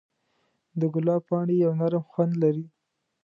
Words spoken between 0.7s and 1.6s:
د ګلاب پاڼې